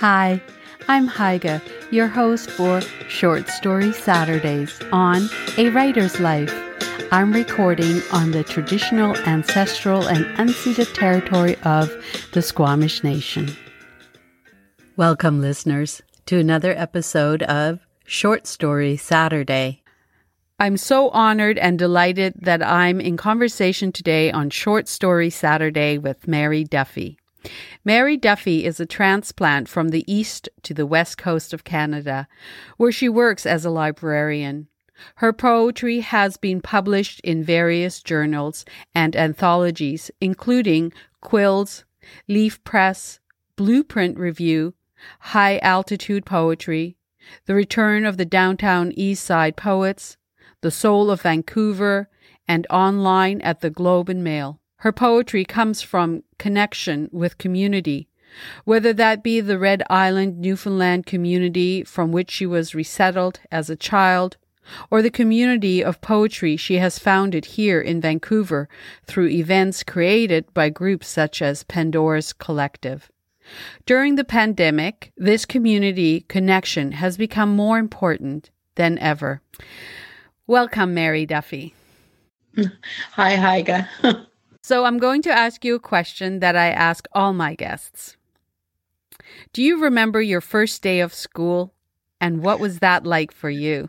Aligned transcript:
Hi, 0.00 0.42
I'm 0.88 1.08
Heiga, 1.08 1.62
your 1.90 2.06
host 2.06 2.50
for 2.50 2.82
Short 3.08 3.48
Story 3.48 3.94
Saturdays 3.94 4.78
on 4.92 5.30
A 5.56 5.70
Writer's 5.70 6.20
Life. 6.20 6.52
I'm 7.10 7.32
recording 7.32 8.02
on 8.12 8.32
the 8.32 8.44
traditional, 8.44 9.16
ancestral, 9.16 10.06
and 10.06 10.26
unceded 10.36 10.92
territory 10.92 11.56
of 11.62 11.90
the 12.32 12.42
Squamish 12.42 13.02
Nation. 13.04 13.56
Welcome, 14.98 15.40
listeners, 15.40 16.02
to 16.26 16.38
another 16.38 16.74
episode 16.76 17.42
of 17.44 17.80
Short 18.04 18.46
Story 18.46 18.98
Saturday. 18.98 19.82
I'm 20.60 20.76
so 20.76 21.08
honored 21.08 21.56
and 21.56 21.78
delighted 21.78 22.34
that 22.42 22.62
I'm 22.62 23.00
in 23.00 23.16
conversation 23.16 23.92
today 23.92 24.30
on 24.30 24.50
Short 24.50 24.88
Story 24.88 25.30
Saturday 25.30 25.96
with 25.96 26.28
Mary 26.28 26.64
Duffy. 26.64 27.16
Mary 27.84 28.16
Duffy 28.16 28.64
is 28.64 28.80
a 28.80 28.86
transplant 28.86 29.68
from 29.68 29.88
the 29.88 30.04
east 30.12 30.48
to 30.62 30.74
the 30.74 30.86
west 30.86 31.18
coast 31.18 31.52
of 31.52 31.64
Canada, 31.64 32.26
where 32.76 32.92
she 32.92 33.08
works 33.08 33.46
as 33.46 33.64
a 33.64 33.70
librarian. 33.70 34.68
Her 35.16 35.32
poetry 35.32 36.00
has 36.00 36.36
been 36.36 36.60
published 36.60 37.20
in 37.20 37.44
various 37.44 38.02
journals 38.02 38.64
and 38.94 39.14
anthologies, 39.14 40.10
including 40.20 40.92
Quills, 41.20 41.84
Leafpress, 42.28 43.20
Blueprint 43.56 44.18
Review, 44.18 44.74
High 45.20 45.58
Altitude 45.58 46.24
Poetry, 46.24 46.96
The 47.46 47.54
Return 47.54 48.04
of 48.04 48.16
the 48.16 48.24
Downtown 48.24 48.92
Eastside 48.92 49.56
Poets, 49.56 50.16
The 50.62 50.70
Soul 50.70 51.10
of 51.10 51.22
Vancouver, 51.22 52.08
and 52.48 52.66
online 52.70 53.40
at 53.42 53.60
the 53.60 53.70
Globe 53.70 54.08
and 54.08 54.24
Mail. 54.24 54.60
Her 54.78 54.92
poetry 54.92 55.44
comes 55.44 55.80
from 55.80 56.22
connection 56.38 57.08
with 57.10 57.38
community, 57.38 58.08
whether 58.64 58.92
that 58.92 59.22
be 59.22 59.40
the 59.40 59.58
Red 59.58 59.82
Island, 59.88 60.38
Newfoundland 60.38 61.06
community 61.06 61.82
from 61.82 62.12
which 62.12 62.30
she 62.30 62.44
was 62.44 62.74
resettled 62.74 63.40
as 63.50 63.70
a 63.70 63.76
child, 63.76 64.36
or 64.90 65.00
the 65.00 65.10
community 65.10 65.82
of 65.82 66.00
poetry 66.00 66.56
she 66.56 66.78
has 66.78 66.98
founded 66.98 67.44
here 67.44 67.80
in 67.80 68.00
Vancouver 68.00 68.68
through 69.06 69.28
events 69.28 69.82
created 69.82 70.52
by 70.52 70.68
groups 70.68 71.08
such 71.08 71.40
as 71.40 71.62
Pandora's 71.64 72.32
Collective. 72.32 73.10
During 73.86 74.16
the 74.16 74.24
pandemic, 74.24 75.12
this 75.16 75.46
community 75.46 76.22
connection 76.22 76.92
has 76.92 77.16
become 77.16 77.54
more 77.54 77.78
important 77.78 78.50
than 78.74 78.98
ever. 78.98 79.40
Welcome, 80.46 80.94
Mary 80.94 81.24
Duffy. 81.26 81.74
Hi, 83.12 83.36
Heiga. 83.36 84.26
So 84.66 84.84
I'm 84.84 84.98
going 84.98 85.22
to 85.22 85.30
ask 85.30 85.64
you 85.64 85.76
a 85.76 85.78
question 85.78 86.40
that 86.40 86.56
I 86.56 86.70
ask 86.70 87.06
all 87.12 87.32
my 87.32 87.54
guests. 87.54 88.16
Do 89.52 89.62
you 89.62 89.80
remember 89.80 90.20
your 90.20 90.40
first 90.40 90.82
day 90.82 90.98
of 90.98 91.14
school 91.14 91.72
and 92.20 92.42
what 92.42 92.58
was 92.58 92.80
that 92.80 93.06
like 93.06 93.30
for 93.30 93.48
you? 93.48 93.88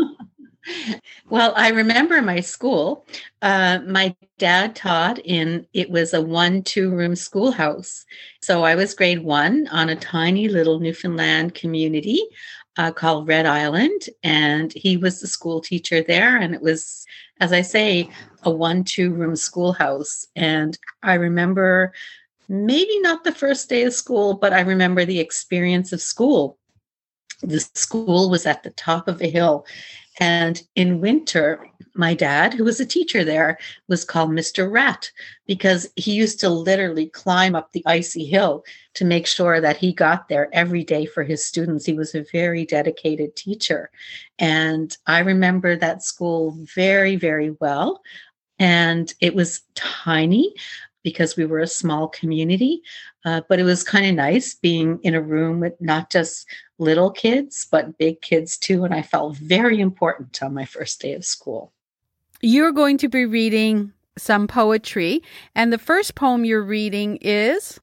well, 1.30 1.52
I 1.54 1.68
remember 1.68 2.20
my 2.22 2.40
school. 2.40 3.06
Uh, 3.40 3.78
my 3.86 4.16
dad 4.38 4.74
taught 4.74 5.20
in, 5.20 5.64
it 5.74 5.90
was 5.90 6.12
a 6.12 6.20
one, 6.20 6.64
two 6.64 6.90
room 6.90 7.14
schoolhouse. 7.14 8.04
So 8.42 8.64
I 8.64 8.74
was 8.74 8.94
grade 8.94 9.22
one 9.22 9.68
on 9.68 9.88
a 9.88 9.94
tiny 9.94 10.48
little 10.48 10.80
Newfoundland 10.80 11.54
community 11.54 12.20
uh, 12.78 12.90
called 12.90 13.28
Red 13.28 13.46
Island. 13.46 14.08
And 14.24 14.72
he 14.72 14.96
was 14.96 15.20
the 15.20 15.28
school 15.28 15.60
teacher 15.60 16.02
there. 16.02 16.36
And 16.36 16.52
it 16.52 16.62
was, 16.62 17.06
as 17.40 17.52
I 17.52 17.62
say, 17.62 18.08
a 18.42 18.50
one, 18.50 18.84
two 18.84 19.12
room 19.12 19.36
schoolhouse. 19.36 20.26
And 20.36 20.78
I 21.02 21.14
remember 21.14 21.92
maybe 22.48 22.98
not 23.00 23.24
the 23.24 23.32
first 23.32 23.68
day 23.68 23.84
of 23.84 23.92
school, 23.92 24.34
but 24.34 24.52
I 24.52 24.60
remember 24.60 25.04
the 25.04 25.20
experience 25.20 25.92
of 25.92 26.00
school. 26.00 26.58
The 27.42 27.60
school 27.74 28.30
was 28.30 28.46
at 28.46 28.62
the 28.62 28.70
top 28.70 29.08
of 29.08 29.20
a 29.20 29.30
hill. 29.30 29.66
And 30.18 30.62
in 30.74 31.00
winter, 31.00 31.66
my 31.94 32.14
dad, 32.14 32.54
who 32.54 32.64
was 32.64 32.80
a 32.80 32.86
teacher 32.86 33.24
there, 33.24 33.58
was 33.88 34.04
called 34.04 34.30
Mr. 34.30 34.70
Rat 34.70 35.10
because 35.46 35.90
he 35.96 36.12
used 36.12 36.40
to 36.40 36.48
literally 36.48 37.06
climb 37.06 37.54
up 37.54 37.72
the 37.72 37.82
icy 37.86 38.24
hill 38.24 38.64
to 38.94 39.04
make 39.04 39.26
sure 39.26 39.60
that 39.60 39.76
he 39.76 39.92
got 39.92 40.28
there 40.28 40.48
every 40.52 40.84
day 40.84 41.04
for 41.04 41.22
his 41.22 41.44
students. 41.44 41.84
He 41.84 41.92
was 41.92 42.14
a 42.14 42.24
very 42.32 42.64
dedicated 42.64 43.36
teacher. 43.36 43.90
And 44.38 44.96
I 45.06 45.18
remember 45.20 45.76
that 45.76 46.02
school 46.02 46.56
very, 46.74 47.16
very 47.16 47.50
well. 47.60 48.00
And 48.58 49.12
it 49.20 49.34
was 49.34 49.62
tiny 49.74 50.54
because 51.06 51.36
we 51.36 51.46
were 51.46 51.60
a 51.60 51.68
small 51.68 52.08
community. 52.08 52.82
Uh, 53.24 53.40
but 53.48 53.60
it 53.60 53.62
was 53.62 53.84
kind 53.84 54.06
of 54.06 54.14
nice 54.16 54.54
being 54.54 54.98
in 55.04 55.14
a 55.14 55.22
room 55.22 55.60
with 55.60 55.80
not 55.80 56.10
just 56.10 56.48
little 56.78 57.12
kids, 57.12 57.64
but 57.70 57.96
big 57.96 58.20
kids 58.22 58.58
too. 58.58 58.82
And 58.84 58.92
I 58.92 59.02
felt 59.02 59.36
very 59.36 59.78
important 59.78 60.42
on 60.42 60.52
my 60.52 60.64
first 60.64 61.00
day 61.00 61.14
of 61.14 61.24
school. 61.24 61.72
You're 62.40 62.72
going 62.72 62.98
to 62.98 63.08
be 63.08 63.24
reading 63.24 63.92
some 64.18 64.48
poetry. 64.48 65.22
And 65.54 65.72
the 65.72 65.78
first 65.78 66.16
poem 66.16 66.44
you're 66.44 66.64
reading 66.64 67.18
is? 67.20 67.78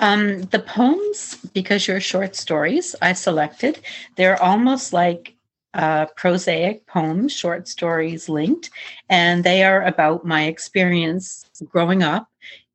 Um, 0.00 0.42
the 0.42 0.58
poems, 0.58 1.36
because 1.54 1.86
you're 1.86 2.00
short 2.00 2.34
stories, 2.34 2.96
I 3.00 3.12
selected, 3.12 3.78
they're 4.16 4.42
almost 4.42 4.92
like 4.92 5.36
uh, 5.74 6.06
prosaic 6.16 6.86
poems, 6.86 7.32
short 7.32 7.68
stories 7.68 8.28
linked, 8.28 8.70
and 9.08 9.44
they 9.44 9.62
are 9.62 9.84
about 9.84 10.24
my 10.24 10.44
experience 10.44 11.44
growing 11.70 12.02
up 12.02 12.28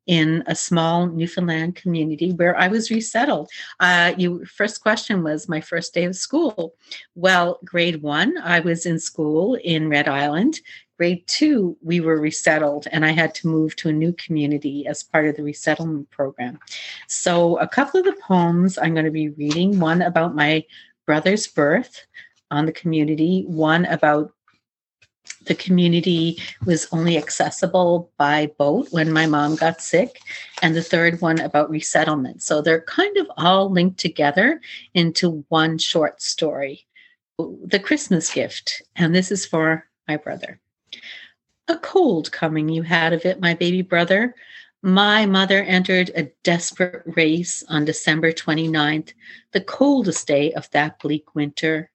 in 0.10 0.44
a 0.48 0.56
small 0.56 1.06
Newfoundland 1.06 1.76
community 1.76 2.32
where 2.32 2.58
I 2.58 2.68
was 2.68 2.90
resettled. 2.90 3.48
Uh, 3.80 4.14
you 4.18 4.44
first 4.44 4.82
question 4.82 5.22
was 5.22 5.48
my 5.48 5.62
first 5.62 5.94
day 5.94 6.04
of 6.06 6.16
school. 6.16 6.74
Well, 7.14 7.60
grade 7.64 8.02
one, 8.02 8.36
I 8.40 8.60
was 8.60 8.88
in 8.88 8.98
school 8.98 9.54
in 9.64 9.88
Red 9.88 10.08
Island. 10.08 10.62
Grade 10.98 11.28
two, 11.28 11.78
we 11.84 12.00
were 12.00 12.20
resettled, 12.20 12.88
and 12.92 13.06
I 13.06 13.12
had 13.12 13.36
to 13.36 13.48
move 13.48 13.76
to 13.78 13.90
a 13.90 13.94
new 13.94 14.12
community 14.14 14.88
as 14.88 15.04
part 15.04 15.28
of 15.28 15.36
the 15.36 15.44
resettlement 15.44 16.10
program. 16.10 16.58
So, 17.08 17.60
a 17.60 17.68
couple 17.68 18.00
of 18.00 18.06
the 18.08 18.20
poems 18.20 18.80
I'm 18.80 18.96
going 18.96 19.06
to 19.06 19.12
be 19.12 19.30
reading 19.30 19.80
one 19.80 20.02
about 20.02 20.36
my 20.36 20.66
brother's 21.06 21.46
birth 21.46 22.08
on 22.50 22.66
the 22.66 22.72
community, 22.72 23.44
one 23.48 23.86
about 23.86 24.34
the 25.46 25.56
community 25.56 26.42
was 26.66 26.88
only 26.92 27.18
accessible 27.18 28.12
by 28.18 28.48
boat 28.58 28.88
when 28.92 29.12
my 29.12 29.26
mom 29.26 29.56
got 29.56 29.82
sick, 29.82 30.20
and 30.62 30.76
the 30.76 30.84
third 30.84 31.22
one 31.22 31.40
about 31.40 31.70
resettlement. 31.70 32.44
So 32.44 32.62
they're 32.62 32.82
kind 32.82 33.18
of 33.18 33.28
all 33.38 33.70
linked 33.70 34.00
together 34.00 34.62
into 34.94 35.46
one 35.50 35.78
short 35.78 36.22
story. 36.22 36.86
The 37.38 37.80
Christmas 37.80 38.34
gift, 38.34 38.82
and 38.96 39.16
this 39.16 39.32
is 39.32 39.46
for 39.46 39.86
my 40.08 40.18
brother. 40.18 40.60
A 41.68 41.78
cold 41.78 42.32
coming 42.32 42.68
you 42.68 42.82
had 42.82 43.14
of 43.14 43.26
it, 43.26 43.40
my 43.40 43.54
baby 43.54 43.82
brother. 43.82 44.36
My 44.82 45.26
mother 45.26 45.64
entered 45.64 46.12
a 46.16 46.32
desperate 46.44 47.04
race 47.06 47.64
on 47.70 47.86
December 47.86 48.32
29th, 48.32 49.14
the 49.52 49.62
coldest 49.62 50.28
day 50.28 50.54
of 50.54 50.70
that 50.72 51.00
bleak 51.00 51.36
winter 51.36 51.92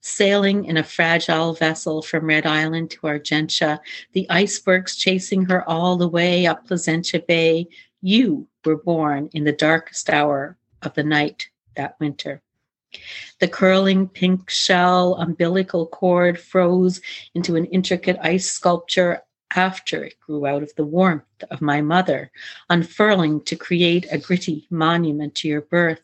sailing 0.00 0.64
in 0.64 0.76
a 0.76 0.84
fragile 0.84 1.52
vessel 1.54 2.02
from 2.02 2.26
Red 2.26 2.46
Island 2.46 2.90
to 2.92 3.00
Argentia, 3.00 3.78
the 4.12 4.28
icebergs 4.30 4.96
chasing 4.96 5.44
her 5.46 5.68
all 5.68 5.96
the 5.96 6.08
way 6.08 6.46
up 6.46 6.66
Placentia 6.66 7.20
Bay, 7.20 7.66
you 8.00 8.46
were 8.64 8.76
born 8.76 9.28
in 9.32 9.44
the 9.44 9.52
darkest 9.52 10.10
hour 10.10 10.56
of 10.82 10.94
the 10.94 11.02
night 11.02 11.48
that 11.76 11.98
winter. 12.00 12.42
The 13.40 13.48
curling 13.48 14.08
pink 14.08 14.48
shell 14.48 15.14
umbilical 15.16 15.86
cord 15.86 16.40
froze 16.40 17.00
into 17.34 17.56
an 17.56 17.66
intricate 17.66 18.16
ice 18.22 18.50
sculpture 18.50 19.22
after 19.54 20.04
it 20.04 20.18
grew 20.20 20.46
out 20.46 20.62
of 20.62 20.74
the 20.76 20.84
warmth 20.84 21.24
of 21.50 21.60
my 21.60 21.80
mother, 21.80 22.30
unfurling 22.70 23.42
to 23.44 23.56
create 23.56 24.06
a 24.10 24.18
gritty 24.18 24.66
monument 24.70 25.34
to 25.36 25.48
your 25.48 25.62
birth. 25.62 26.02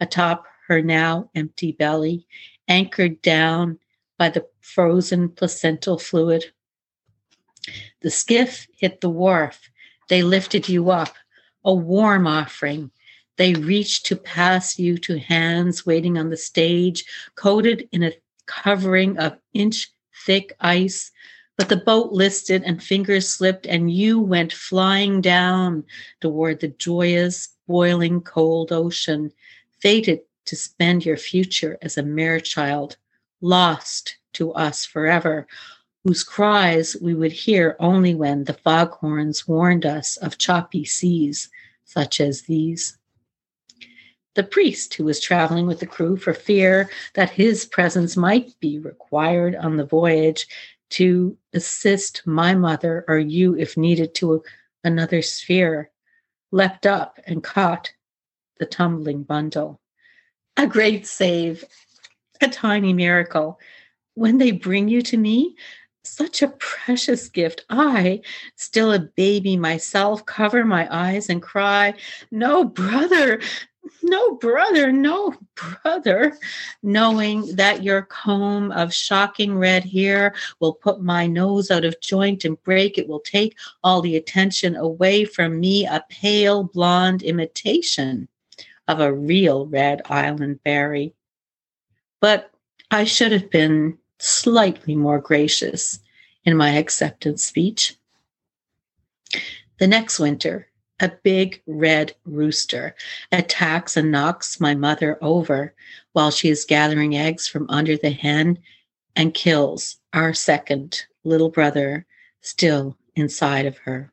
Atop 0.00 0.46
her 0.66 0.82
now 0.82 1.30
empty 1.34 1.72
belly 1.72 2.26
anchored 2.70 3.20
down 3.20 3.78
by 4.16 4.30
the 4.30 4.46
frozen 4.60 5.28
placental 5.28 5.98
fluid. 5.98 6.44
The 8.00 8.10
skiff 8.10 8.66
hit 8.78 9.00
the 9.00 9.10
wharf. 9.10 9.68
They 10.08 10.22
lifted 10.22 10.68
you 10.68 10.90
up, 10.90 11.14
a 11.64 11.74
warm 11.74 12.26
offering. 12.26 12.90
They 13.36 13.54
reached 13.54 14.06
to 14.06 14.16
pass 14.16 14.78
you 14.78 14.96
to 14.98 15.18
hands 15.18 15.84
waiting 15.84 16.16
on 16.16 16.30
the 16.30 16.36
stage, 16.36 17.04
coated 17.34 17.88
in 17.92 18.02
a 18.02 18.12
covering 18.46 19.18
of 19.18 19.36
inch 19.52 19.90
thick 20.24 20.54
ice. 20.60 21.10
But 21.56 21.68
the 21.68 21.76
boat 21.76 22.12
listed 22.12 22.62
and 22.64 22.82
fingers 22.82 23.28
slipped, 23.28 23.66
and 23.66 23.90
you 23.90 24.18
went 24.20 24.52
flying 24.52 25.20
down 25.20 25.84
toward 26.20 26.60
the 26.60 26.68
joyous, 26.68 27.48
boiling 27.66 28.20
cold 28.22 28.72
ocean, 28.72 29.32
fated 29.80 30.20
to 30.50 30.56
spend 30.56 31.06
your 31.06 31.16
future 31.16 31.78
as 31.80 31.96
a 31.96 32.02
mere 32.02 32.40
child, 32.40 32.96
lost 33.40 34.16
to 34.32 34.52
us 34.54 34.84
forever, 34.84 35.46
whose 36.02 36.24
cries 36.24 36.96
we 37.00 37.14
would 37.14 37.30
hear 37.30 37.76
only 37.78 38.16
when 38.16 38.42
the 38.42 38.54
foghorns 38.54 39.46
warned 39.46 39.86
us 39.86 40.16
of 40.16 40.38
choppy 40.38 40.84
seas 40.84 41.48
such 41.84 42.20
as 42.20 42.42
these. 42.42 42.98
the 44.34 44.42
priest 44.42 44.94
who 44.94 45.04
was 45.04 45.20
traveling 45.20 45.66
with 45.68 45.78
the 45.78 45.86
crew 45.86 46.16
for 46.16 46.34
fear 46.34 46.90
that 47.14 47.30
his 47.30 47.64
presence 47.66 48.16
might 48.16 48.58
be 48.58 48.78
required 48.80 49.54
on 49.54 49.76
the 49.76 49.86
voyage 49.86 50.46
to 50.88 51.36
assist 51.52 52.26
my 52.26 52.54
mother 52.54 53.04
or 53.06 53.18
you 53.18 53.56
if 53.56 53.76
needed 53.76 54.14
to 54.16 54.42
another 54.82 55.22
sphere, 55.22 55.90
leapt 56.50 56.86
up 56.86 57.20
and 57.26 57.44
caught 57.44 57.92
the 58.58 58.66
tumbling 58.66 59.22
bundle. 59.22 59.79
A 60.60 60.66
great 60.66 61.06
save, 61.06 61.64
a 62.42 62.46
tiny 62.46 62.92
miracle. 62.92 63.58
When 64.12 64.36
they 64.36 64.50
bring 64.50 64.88
you 64.88 65.00
to 65.00 65.16
me, 65.16 65.56
such 66.04 66.42
a 66.42 66.48
precious 66.58 67.30
gift. 67.30 67.64
I, 67.70 68.20
still 68.56 68.92
a 68.92 68.98
baby 68.98 69.56
myself, 69.56 70.26
cover 70.26 70.66
my 70.66 70.86
eyes 70.90 71.30
and 71.30 71.40
cry, 71.40 71.94
No, 72.30 72.62
brother, 72.62 73.40
no, 74.02 74.34
brother, 74.34 74.92
no, 74.92 75.34
brother, 75.54 76.36
knowing 76.82 77.56
that 77.56 77.82
your 77.82 78.02
comb 78.02 78.70
of 78.72 78.92
shocking 78.92 79.56
red 79.56 79.86
hair 79.86 80.34
will 80.58 80.74
put 80.74 81.00
my 81.00 81.26
nose 81.26 81.70
out 81.70 81.86
of 81.86 81.98
joint 82.02 82.44
and 82.44 82.62
break. 82.64 82.98
It 82.98 83.08
will 83.08 83.20
take 83.20 83.56
all 83.82 84.02
the 84.02 84.16
attention 84.16 84.76
away 84.76 85.24
from 85.24 85.58
me, 85.58 85.86
a 85.86 86.04
pale 86.10 86.64
blonde 86.64 87.22
imitation 87.22 88.28
of 88.90 88.98
a 88.98 89.12
real 89.12 89.66
red 89.66 90.02
island 90.06 90.58
berry. 90.64 91.14
But 92.20 92.50
I 92.90 93.04
should 93.04 93.30
have 93.30 93.48
been 93.48 93.96
slightly 94.18 94.96
more 94.96 95.20
gracious 95.20 96.00
in 96.44 96.56
my 96.56 96.70
acceptance 96.70 97.44
speech. 97.44 97.96
The 99.78 99.86
next 99.86 100.18
winter, 100.18 100.66
a 100.98 101.12
big 101.22 101.62
red 101.68 102.14
rooster 102.24 102.96
attacks 103.30 103.96
and 103.96 104.10
knocks 104.10 104.58
my 104.58 104.74
mother 104.74 105.18
over 105.22 105.72
while 106.12 106.32
she 106.32 106.48
is 106.48 106.64
gathering 106.64 107.16
eggs 107.16 107.46
from 107.46 107.70
under 107.70 107.96
the 107.96 108.10
hen 108.10 108.58
and 109.14 109.32
kills 109.32 109.98
our 110.12 110.34
second 110.34 111.04
little 111.22 111.48
brother 111.48 112.06
still 112.40 112.96
inside 113.14 113.66
of 113.66 113.78
her. 113.78 114.12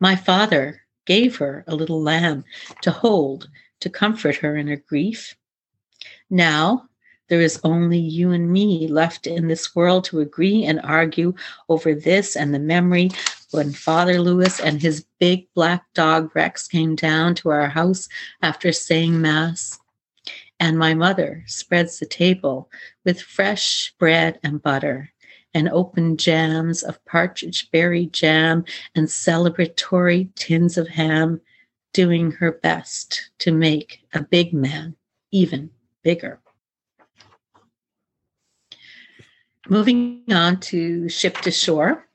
My 0.00 0.16
father 0.16 0.80
gave 1.04 1.36
her 1.36 1.64
a 1.66 1.74
little 1.74 2.00
lamb 2.00 2.44
to 2.80 2.90
hold 2.90 3.50
to 3.80 3.90
comfort 3.90 4.36
her 4.36 4.56
in 4.56 4.68
her 4.68 4.76
grief. 4.76 5.36
Now 6.28 6.88
there 7.28 7.40
is 7.40 7.60
only 7.62 7.98
you 7.98 8.32
and 8.32 8.52
me 8.52 8.88
left 8.88 9.26
in 9.26 9.48
this 9.48 9.74
world 9.74 10.04
to 10.04 10.20
agree 10.20 10.64
and 10.64 10.80
argue 10.82 11.34
over 11.68 11.94
this 11.94 12.36
and 12.36 12.52
the 12.52 12.58
memory 12.58 13.10
when 13.52 13.72
Father 13.72 14.20
Lewis 14.20 14.60
and 14.60 14.82
his 14.82 15.04
big 15.18 15.46
black 15.54 15.84
dog 15.94 16.34
Rex 16.34 16.66
came 16.68 16.94
down 16.96 17.34
to 17.36 17.50
our 17.50 17.68
house 17.68 18.08
after 18.42 18.72
saying 18.72 19.20
Mass. 19.20 19.78
And 20.58 20.78
my 20.78 20.92
mother 20.92 21.42
spreads 21.46 21.98
the 21.98 22.06
table 22.06 22.70
with 23.04 23.22
fresh 23.22 23.94
bread 23.98 24.38
and 24.42 24.62
butter 24.62 25.10
and 25.54 25.68
open 25.70 26.16
jams 26.16 26.82
of 26.82 27.04
partridge 27.04 27.70
berry 27.70 28.06
jam 28.06 28.64
and 28.94 29.06
celebratory 29.08 30.32
tins 30.34 30.76
of 30.76 30.88
ham, 30.88 31.40
doing 31.92 32.32
her 32.32 32.52
best 32.52 33.30
to 33.38 33.52
make 33.52 34.04
a 34.12 34.22
big 34.22 34.52
man 34.52 34.96
even 35.30 35.70
bigger. 36.02 36.40
Moving 39.68 40.24
on 40.30 40.58
to 40.60 41.08
ship 41.08 41.38
to 41.38 41.50
shore. 41.50 42.06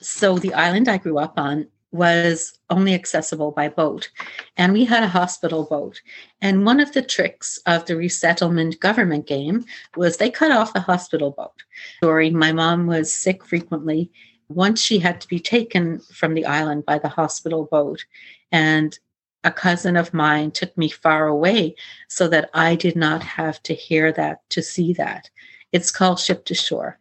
So, 0.00 0.38
the 0.38 0.54
island 0.54 0.88
I 0.88 0.96
grew 0.96 1.18
up 1.18 1.38
on 1.38 1.68
was 1.92 2.58
only 2.70 2.94
accessible 2.94 3.50
by 3.50 3.68
boat. 3.68 4.10
And 4.56 4.72
we 4.72 4.84
had 4.84 5.02
a 5.02 5.08
hospital 5.08 5.64
boat. 5.64 6.00
And 6.40 6.64
one 6.64 6.80
of 6.80 6.92
the 6.92 7.02
tricks 7.02 7.58
of 7.66 7.84
the 7.86 7.96
resettlement 7.96 8.80
government 8.80 9.26
game 9.26 9.64
was 9.96 10.16
they 10.16 10.30
cut 10.30 10.52
off 10.52 10.72
the 10.72 10.80
hospital 10.80 11.32
boat. 11.32 11.62
Story 11.98 12.30
my 12.30 12.52
mom 12.52 12.86
was 12.86 13.12
sick 13.12 13.44
frequently. 13.44 14.10
Once 14.48 14.82
she 14.82 14.98
had 14.98 15.20
to 15.20 15.28
be 15.28 15.38
taken 15.38 16.00
from 16.00 16.34
the 16.34 16.46
island 16.46 16.84
by 16.84 16.98
the 16.98 17.08
hospital 17.08 17.68
boat. 17.70 18.04
And 18.52 18.98
a 19.44 19.50
cousin 19.50 19.96
of 19.96 20.12
mine 20.12 20.50
took 20.50 20.76
me 20.76 20.88
far 20.88 21.26
away 21.26 21.76
so 22.08 22.28
that 22.28 22.50
I 22.52 22.74
did 22.74 22.96
not 22.96 23.22
have 23.22 23.62
to 23.64 23.74
hear 23.74 24.12
that, 24.12 24.48
to 24.50 24.62
see 24.62 24.92
that. 24.94 25.30
It's 25.72 25.90
called 25.90 26.18
Ship 26.18 26.44
to 26.46 26.54
Shore. 26.54 26.98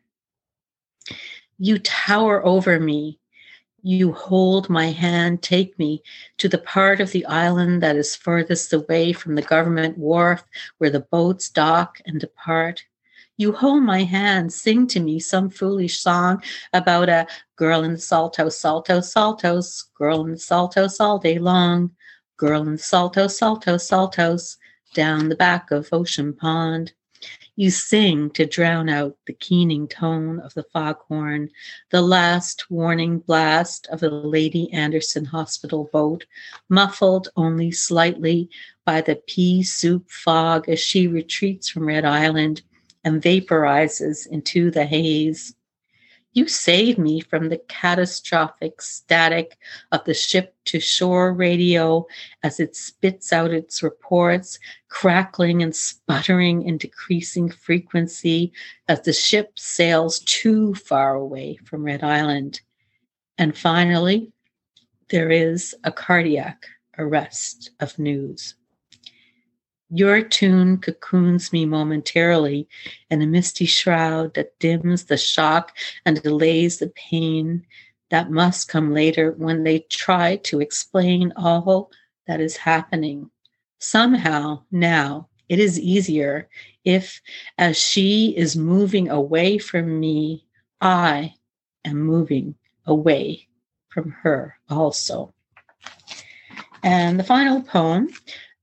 You 1.58 1.80
tower 1.80 2.46
over 2.46 2.80
me. 2.80 3.20
You 3.82 4.12
hold 4.12 4.70
my 4.70 4.88
hand, 4.88 5.42
take 5.42 5.78
me 5.80 6.04
to 6.38 6.50
the 6.50 6.58
part 6.58 7.00
of 7.00 7.12
the 7.12 7.26
island 7.26 7.82
that 7.82 7.96
is 7.96 8.16
furthest 8.16 8.74
away 8.74 9.14
from 9.14 9.36
the 9.36 9.42
government 9.42 9.98
wharf 9.98 10.44
where 10.80 10.90
the 10.90 11.00
boats 11.00 11.50
dock 11.50 12.02
and 12.06 12.20
depart. 12.20 12.84
You 13.40 13.54
hold 13.54 13.84
my 13.84 14.04
hand, 14.04 14.52
sing 14.52 14.86
to 14.88 15.00
me 15.00 15.18
some 15.18 15.50
foolish 15.50 16.02
song 16.02 16.44
about 16.74 17.08
a 17.08 17.26
girl 17.56 17.86
in 17.86 17.94
the 17.94 17.98
salto, 17.98 18.50
salto, 18.50 19.00
saltos, 19.00 19.86
girl 19.94 20.26
in 20.26 20.32
the 20.32 20.38
saltos 20.38 21.00
all 21.00 21.20
day 21.20 21.40
long, 21.40 21.92
girl 22.36 22.64
in 22.64 22.74
the 22.74 22.78
salto, 22.78 23.28
salto, 23.28 23.78
saltos, 23.78 24.58
down 24.94 25.30
the 25.30 25.38
back 25.38 25.72
of 25.72 25.88
Ocean 25.94 26.34
Pond. 26.34 26.92
You 27.56 27.72
sing 27.72 28.30
to 28.32 28.46
drown 28.46 28.90
out 28.90 29.16
the 29.26 29.32
keening 29.32 29.88
tone 29.88 30.42
of 30.42 30.54
the 30.54 30.64
foghorn, 30.74 31.50
the 31.92 32.02
last 32.02 32.70
warning 32.70 33.20
blast 33.20 33.88
of 33.88 34.02
the 34.02 34.10
Lady 34.10 34.70
Anderson 34.74 35.24
Hospital 35.24 35.90
boat, 35.94 36.26
muffled 36.68 37.30
only 37.38 37.72
slightly 37.72 38.50
by 38.84 39.00
the 39.00 39.16
pea 39.16 39.64
soup 39.64 40.12
fog 40.12 40.68
as 40.68 40.82
she 40.82 41.08
retreats 41.08 41.70
from 41.70 41.86
Red 41.86 42.04
Island 42.04 42.64
and 43.10 43.24
vaporizes 43.24 44.28
into 44.28 44.70
the 44.70 44.86
haze. 44.86 45.56
You 46.34 46.48
save 46.48 47.00
me 47.00 47.22
from 47.22 47.50
the 47.50 47.58
catastrophic 47.68 48.84
static 48.84 49.58
of 49.92 50.04
the 50.06 50.14
ship 50.14 50.56
to 50.66 50.80
shore 50.80 51.34
radio 51.34 52.06
as 52.44 52.60
it 52.60 52.76
spits 52.76 53.34
out 53.34 53.52
its 53.52 53.82
reports, 53.82 54.60
crackling 54.90 55.64
and 55.64 55.76
sputtering 55.76 56.62
in 56.62 56.78
decreasing 56.78 57.50
frequency 57.50 58.54
as 58.88 59.02
the 59.02 59.14
ship 59.14 59.58
sails 59.58 60.20
too 60.20 60.76
far 60.76 61.16
away 61.16 61.58
from 61.66 61.84
Red 61.84 62.04
Island. 62.04 62.62
And 63.40 63.58
finally, 63.58 64.32
there 65.10 65.32
is 65.32 65.76
a 65.84 65.92
cardiac 65.92 66.68
arrest 67.00 67.72
of 67.80 67.98
news. 67.98 68.54
Your 69.92 70.22
tune 70.22 70.78
cocoons 70.78 71.52
me 71.52 71.66
momentarily 71.66 72.68
in 73.10 73.24
a 73.24 73.26
misty 73.26 73.66
shroud 73.66 74.36
that 74.36 74.58
dims 74.60 75.06
the 75.06 75.18
shock 75.18 75.76
and 76.06 76.22
delays 76.22 76.78
the 76.78 76.90
pain 76.90 77.66
that 78.10 78.30
must 78.30 78.68
come 78.68 78.94
later 78.94 79.32
when 79.32 79.64
they 79.64 79.80
try 79.90 80.36
to 80.38 80.62
explain 80.62 81.34
all 81.36 81.92
that 82.28 82.40
is 82.40 82.56
happening. 82.56 83.32
Somehow, 83.80 84.62
now, 84.72 85.28
it 85.48 85.60
is 85.60 85.80
easier 85.80 86.48
if, 86.86 87.20
as 87.58 87.76
she 87.76 88.36
is 88.38 88.56
moving 88.56 89.10
away 89.10 89.58
from 89.58 90.00
me, 90.00 90.46
I 90.82 91.34
am 91.84 92.00
moving 92.00 92.54
away 92.86 93.48
from 93.90 94.12
her 94.22 94.56
also. 94.70 95.34
And 96.84 97.20
the 97.20 97.24
final 97.24 97.64
poem 97.64 98.10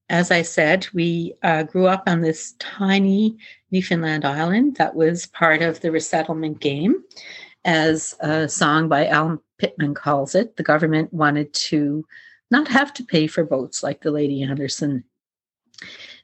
as 0.09 0.31
I 0.31 0.43
said, 0.43 0.87
we 0.95 1.35
uh, 1.43 1.65
grew 1.65 1.87
up 1.87 2.05
on 2.07 2.21
this 2.21 2.55
tiny 2.59 3.37
Newfoundland 3.71 4.25
island 4.25 4.77
that 4.77 4.95
was 4.95 5.27
part 5.27 5.63
of 5.63 5.81
the 5.81 5.91
resettlement 5.91 6.61
game. 6.61 7.03
As 7.65 8.15
a 8.21 8.49
song 8.49 8.89
by 8.89 9.09
Alan 9.09 9.41
Pittman 9.59 9.95
calls 9.95 10.37
it, 10.37 10.57
the 10.57 10.63
government 10.63 11.13
wanted 11.13 11.53
to 11.55 12.05
not 12.53 12.69
have 12.69 12.95
to 12.95 13.05
pay 13.05 13.27
for 13.27 13.45
boats 13.45 13.83
like 13.83 14.03
the 14.03 14.13
Lady 14.13 14.43
Anderson. 14.45 15.03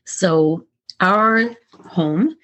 So 0.04 0.64
our 1.00 1.50
home 1.72 2.36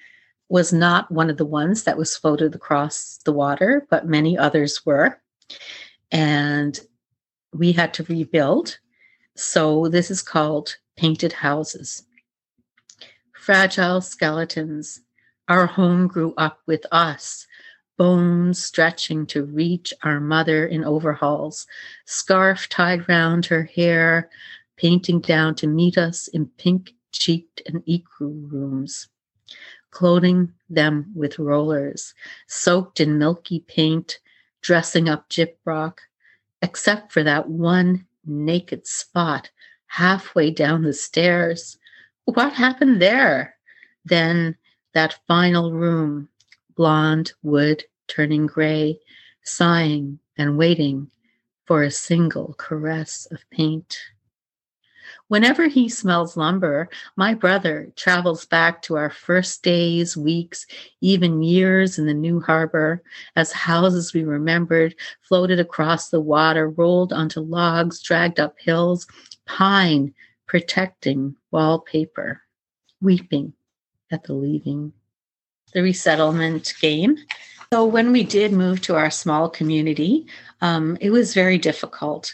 was 0.49 0.73
not 0.73 1.09
one 1.09 1.29
of 1.29 1.37
the 1.37 1.45
ones 1.45 1.83
that 1.83 1.97
was 1.97 2.17
floated 2.17 2.55
across 2.55 3.19
the 3.23 3.31
water, 3.31 3.87
but 3.89 4.07
many 4.07 4.37
others 4.37 4.85
were. 4.85 5.21
And 6.11 6.77
we 7.53 7.71
had 7.71 7.93
to 7.95 8.03
rebuild. 8.03 8.77
So 9.35 9.87
this 9.87 10.11
is 10.11 10.21
called 10.21 10.75
painted 10.99 11.31
houses. 11.31 12.03
Fragile 13.31 14.01
skeletons, 14.01 14.99
our 15.47 15.65
home 15.65 16.07
grew 16.07 16.33
up 16.35 16.59
with 16.65 16.85
us, 16.91 17.47
bones 17.97 18.61
stretching 18.61 19.25
to 19.25 19.45
reach 19.45 19.93
our 20.03 20.19
mother 20.19 20.67
in 20.67 20.83
overhauls, 20.83 21.65
scarf 22.05 22.67
tied 22.67 23.07
round 23.07 23.45
her 23.45 23.63
hair, 23.63 24.29
painting 24.75 25.21
down 25.21 25.55
to 25.55 25.67
meet 25.67 25.97
us 25.97 26.27
in 26.27 26.45
pink 26.57 26.91
cheeked 27.13 27.61
and 27.65 27.81
ecru 27.85 28.51
rooms, 28.51 29.07
clothing 29.91 30.51
them 30.69 31.13
with 31.15 31.39
rollers, 31.39 32.13
soaked 32.47 32.99
in 32.99 33.17
milky 33.17 33.61
paint, 33.61 34.19
dressing 34.59 35.07
up 35.07 35.29
gyprock, 35.29 35.99
except 36.61 37.13
for 37.13 37.23
that 37.23 37.47
one 37.47 38.05
naked 38.25 38.85
spot 38.85 39.49
halfway 39.89 40.49
down 40.49 40.83
the 40.83 40.93
stairs 40.93 41.77
What 42.25 42.53
happened 42.53 43.01
there? 43.01 43.55
Then 44.05 44.55
that 44.93 45.19
final 45.27 45.73
room, 45.73 46.29
blonde 46.75 47.33
wood 47.43 47.83
turning 48.07 48.45
gray, 48.45 48.99
sighing 49.43 50.19
and 50.37 50.57
waiting 50.57 51.09
for 51.65 51.83
a 51.83 51.91
single 51.91 52.53
caress 52.57 53.27
of 53.31 53.43
paint. 53.51 53.97
Whenever 55.27 55.67
he 55.67 55.89
smells 55.89 56.35
lumber, 56.35 56.89
my 57.15 57.35
brother 57.35 57.91
travels 57.95 58.45
back 58.45 58.81
to 58.81 58.95
our 58.95 59.11
first 59.11 59.61
days, 59.61 60.17
weeks, 60.17 60.65
even 61.01 61.43
years 61.43 61.99
in 61.99 62.07
the 62.07 62.13
new 62.13 62.39
harbor 62.39 63.03
as 63.35 63.51
houses 63.51 64.13
we 64.13 64.23
remembered 64.23 64.95
floated 65.21 65.59
across 65.59 66.09
the 66.09 66.21
water, 66.21 66.69
rolled 66.69 67.13
onto 67.13 67.41
logs, 67.41 68.01
dragged 68.01 68.39
up 68.39 68.55
hills, 68.59 69.05
pine 69.49 70.13
protecting 70.47 71.35
wallpaper, 71.51 72.41
weeping 73.01 73.51
at 74.11 74.23
the 74.23 74.33
leaving. 74.33 74.93
The 75.73 75.83
resettlement 75.83 76.73
game. 76.81 77.17
So, 77.73 77.85
when 77.85 78.11
we 78.11 78.23
did 78.23 78.53
move 78.53 78.81
to 78.81 78.95
our 78.95 79.11
small 79.11 79.49
community, 79.49 80.25
um, 80.61 80.97
it 81.01 81.11
was 81.11 81.33
very 81.33 81.57
difficult 81.57 82.33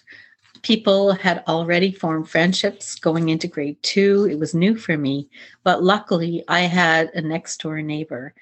people 0.65 1.11
had 1.11 1.43
already 1.47 1.91
formed 1.91 2.27
friendships 2.27 2.95
going 2.95 3.29
into 3.29 3.47
grade 3.47 3.77
two. 3.83 4.27
It 4.31 4.39
was 4.39 4.55
new 4.55 4.75
for 4.75 4.97
me, 4.97 5.29
but 5.63 5.83
luckily 5.83 6.43
I 6.47 6.61
had 6.61 7.11
a 7.13 7.21
next 7.21 7.61
door 7.61 7.83
neighbor. 7.83 8.33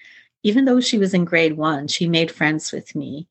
Even 0.41 0.63
though 0.63 0.79
she 0.79 0.97
was 0.97 1.13
in 1.13 1.25
grade 1.25 1.57
one, 1.57 1.89
she 1.89 2.07
made 2.07 2.31
friends 2.31 2.71
with 2.71 2.95
me. 2.95 3.27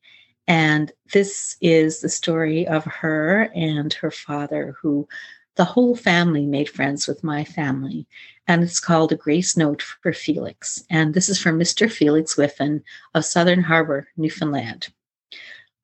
And 0.47 0.91
this 1.13 1.55
is 1.61 2.01
the 2.01 2.09
story 2.09 2.67
of 2.67 2.83
her 2.85 3.49
and 3.55 3.93
her 3.93 4.11
father, 4.11 4.75
who 4.81 5.07
the 5.55 5.65
whole 5.65 5.95
family 5.95 6.45
made 6.45 6.69
friends 6.69 7.07
with 7.07 7.23
my 7.23 7.43
family. 7.45 8.07
And 8.47 8.63
it's 8.63 8.79
called 8.79 9.11
A 9.11 9.15
Grace 9.15 9.55
Note 9.55 9.81
for 9.81 10.11
Felix. 10.11 10.83
And 10.89 11.13
this 11.13 11.29
is 11.29 11.39
from 11.39 11.59
Mr. 11.59 11.89
Felix 11.89 12.35
Whiffen 12.35 12.83
of 13.13 13.25
Southern 13.25 13.61
Harbor, 13.61 14.07
Newfoundland. 14.17 14.89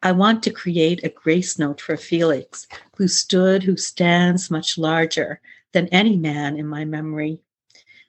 I 0.01 0.13
want 0.13 0.43
to 0.43 0.51
create 0.51 1.03
a 1.03 1.09
grace 1.09 1.59
note 1.59 1.81
for 1.81 1.97
Felix, 1.97 2.67
who 2.95 3.09
stood, 3.09 3.63
who 3.63 3.75
stands 3.75 4.49
much 4.49 4.77
larger 4.77 5.41
than 5.73 5.87
any 5.89 6.15
man 6.15 6.55
in 6.57 6.67
my 6.67 6.85
memory. 6.85 7.39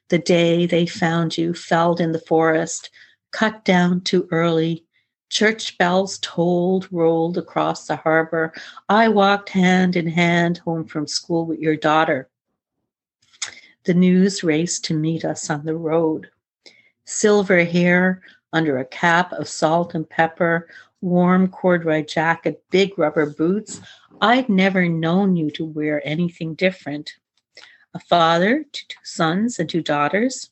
The 0.08 0.18
day 0.18 0.66
they 0.66 0.86
found 0.86 1.36
you 1.36 1.52
felled 1.52 2.00
in 2.00 2.12
the 2.12 2.20
forest, 2.20 2.90
cut 3.32 3.64
down 3.64 4.02
too 4.02 4.28
early, 4.30 4.84
church 5.30 5.78
bells 5.78 6.18
tolled, 6.18 6.88
rolled 6.92 7.38
across 7.38 7.86
the 7.86 7.96
harbor. 7.96 8.52
I 8.88 9.08
walked 9.08 9.48
hand 9.48 9.96
in 9.96 10.08
hand 10.08 10.58
home 10.58 10.84
from 10.84 11.06
school 11.06 11.46
with 11.46 11.60
your 11.60 11.76
daughter. 11.76 12.28
The 13.84 13.94
news 13.94 14.44
raced 14.44 14.84
to 14.86 14.94
meet 14.94 15.24
us 15.24 15.48
on 15.48 15.64
the 15.64 15.76
road. 15.76 16.28
Silver 17.04 17.64
hair 17.64 18.20
under 18.52 18.78
a 18.78 18.84
cap 18.84 19.32
of 19.32 19.48
salt 19.48 19.94
and 19.94 20.08
pepper, 20.08 20.68
warm 21.00 21.48
corduroy 21.48 22.04
jacket, 22.04 22.62
big 22.70 22.98
rubber 22.98 23.26
boots. 23.26 23.80
I'd 24.20 24.48
never 24.48 24.88
known 24.88 25.36
you 25.36 25.50
to 25.52 25.64
wear 25.64 26.02
anything 26.04 26.54
different. 26.54 27.14
A 27.94 28.00
father 28.00 28.64
to 28.70 28.88
two 28.88 28.98
sons 29.02 29.58
and 29.58 29.68
two 29.68 29.82
daughters. 29.82 30.50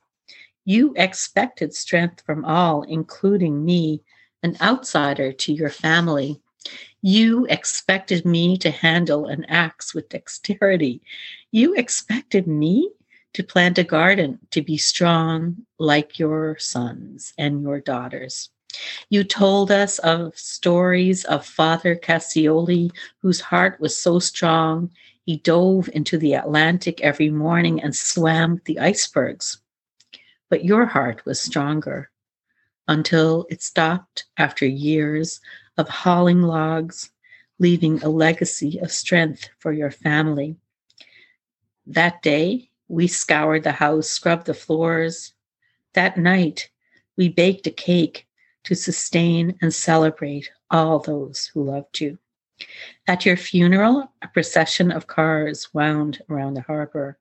You 0.64 0.94
expected 0.96 1.74
strength 1.74 2.22
from 2.24 2.44
all, 2.44 2.82
including 2.82 3.64
me, 3.64 4.02
an 4.42 4.56
outsider 4.60 5.32
to 5.32 5.52
your 5.52 5.70
family. 5.70 6.40
You 7.02 7.46
expected 7.46 8.24
me 8.24 8.56
to 8.58 8.70
handle 8.70 9.26
an 9.26 9.44
axe 9.46 9.94
with 9.94 10.08
dexterity. 10.08 11.00
You 11.50 11.74
expected 11.74 12.46
me 12.46 12.90
to 13.34 13.42
plant 13.42 13.78
a 13.78 13.84
garden, 13.84 14.38
to 14.50 14.62
be 14.62 14.76
strong 14.76 15.56
like 15.78 16.18
your 16.18 16.58
sons 16.58 17.32
and 17.38 17.62
your 17.62 17.80
daughters. 17.80 18.50
You 19.10 19.24
told 19.24 19.70
us 19.70 19.98
of 20.00 20.36
stories 20.36 21.24
of 21.24 21.46
Father 21.46 21.96
Cassioli, 21.96 22.90
whose 23.22 23.40
heart 23.40 23.80
was 23.80 23.96
so 23.96 24.18
strong, 24.18 24.90
he 25.24 25.36
dove 25.38 25.88
into 25.92 26.18
the 26.18 26.34
Atlantic 26.34 27.00
every 27.00 27.30
morning 27.30 27.82
and 27.82 27.94
swam 27.94 28.60
the 28.64 28.78
icebergs. 28.78 29.60
But 30.50 30.64
your 30.64 30.86
heart 30.86 31.24
was 31.24 31.40
stronger 31.40 32.10
until 32.88 33.46
it 33.50 33.62
stopped 33.62 34.24
after 34.38 34.66
years 34.66 35.40
of 35.76 35.88
hauling 35.88 36.42
logs, 36.42 37.10
leaving 37.58 38.02
a 38.02 38.08
legacy 38.08 38.78
of 38.80 38.90
strength 38.90 39.48
for 39.58 39.72
your 39.72 39.90
family. 39.90 40.56
That 41.86 42.22
day, 42.22 42.70
we 42.88 43.06
scoured 43.06 43.64
the 43.64 43.72
house, 43.72 44.08
scrubbed 44.08 44.46
the 44.46 44.54
floors. 44.54 45.34
That 45.92 46.16
night, 46.16 46.70
we 47.16 47.28
baked 47.28 47.66
a 47.66 47.70
cake 47.70 48.26
to 48.64 48.74
sustain 48.74 49.56
and 49.60 49.72
celebrate 49.72 50.50
all 50.70 50.98
those 50.98 51.50
who 51.52 51.64
loved 51.64 52.00
you. 52.00 52.18
At 53.06 53.24
your 53.24 53.36
funeral, 53.36 54.12
a 54.22 54.28
procession 54.28 54.90
of 54.90 55.06
cars 55.06 55.72
wound 55.72 56.22
around 56.28 56.54
the 56.54 56.62
harbor. 56.62 57.18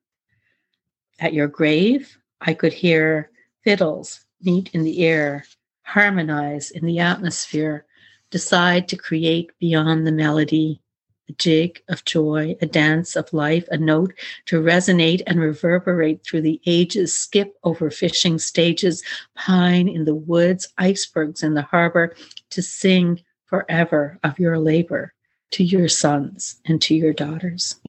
At 1.19 1.33
your 1.33 1.47
grave, 1.47 2.17
I 2.41 2.53
could 2.53 2.73
hear 2.73 3.31
fiddles 3.63 4.25
meet 4.41 4.69
in 4.73 4.83
the 4.83 5.05
air, 5.05 5.43
harmonize 5.87 6.69
in 6.69 6.85
the 6.85 6.99
atmosphere, 6.99 7.85
decide 8.29 8.89
to 8.89 8.97
create 8.97 9.49
beyond 9.57 10.05
the 10.05 10.11
melody 10.11 10.81
a 11.29 11.33
jig 11.33 11.81
of 11.87 12.03
joy, 12.03 12.55
a 12.61 12.65
dance 12.65 13.15
of 13.15 13.31
life, 13.33 13.65
a 13.71 13.77
note 13.77 14.13
to 14.45 14.61
resonate 14.61 15.21
and 15.27 15.39
reverberate 15.39 16.23
through 16.23 16.41
the 16.41 16.61
ages, 16.65 17.13
skip 17.13 17.55
over 17.63 17.89
fishing 17.89 18.37
stages, 18.37 19.01
pine 19.35 19.87
in 19.87 20.05
the 20.05 20.15
woods, 20.15 20.67
icebergs 20.77 21.41
in 21.41 21.53
the 21.53 21.61
harbor, 21.61 22.15
to 22.49 22.61
sing 22.61 23.21
forever 23.45 24.19
of 24.23 24.37
your 24.39 24.59
labor 24.59 25.13
to 25.51 25.63
your 25.63 25.87
sons 25.87 26.61
and 26.65 26.81
to 26.81 26.95
your 26.95 27.13
daughters. 27.13 27.79